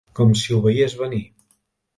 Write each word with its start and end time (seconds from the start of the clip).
Com 0.19 0.31
si 0.39 0.55
ho 0.55 0.61
veiés 0.63 0.97
venir. 1.03 1.23